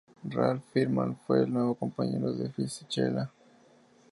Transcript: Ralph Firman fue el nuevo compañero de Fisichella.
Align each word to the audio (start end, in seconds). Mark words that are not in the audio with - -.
Ralph 0.23 0.63
Firman 0.73 1.15
fue 1.27 1.43
el 1.43 1.53
nuevo 1.53 1.75
compañero 1.75 2.33
de 2.33 2.49
Fisichella. 2.49 3.29